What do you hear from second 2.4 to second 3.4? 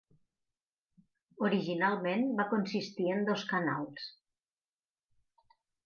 va consistir en